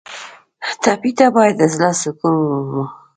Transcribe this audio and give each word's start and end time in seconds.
ټپي 0.83 1.11
ته 1.17 1.25
باید 1.35 1.55
د 1.59 1.63
زړه 1.73 1.89
سکون 2.01 2.33
ومومو. 2.39 2.83